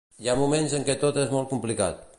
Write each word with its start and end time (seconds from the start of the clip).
Hi 0.23 0.29
ha 0.31 0.35
moments 0.39 0.73
en 0.79 0.87
què 0.89 0.97
tot 1.05 1.21
és 1.27 1.37
molt 1.37 1.53
complicat. 1.55 2.05